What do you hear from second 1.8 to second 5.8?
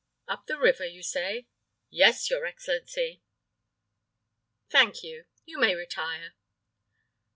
"Yes, your excellency." "Thank you. You may